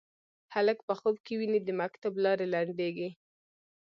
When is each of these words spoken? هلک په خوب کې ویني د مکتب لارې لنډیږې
هلک 0.55 0.77
په 0.87 0.93
خوب 0.99 1.15
کې 1.25 1.33
ویني 1.39 1.59
د 1.63 1.69
مکتب 1.81 2.13
لارې 2.25 2.45
لنډیږې 2.53 3.09